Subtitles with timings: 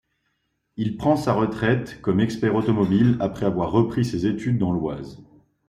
[0.77, 5.19] Il prend sa retraite comme expert automobile après avoir repris ses études dans l'Oise.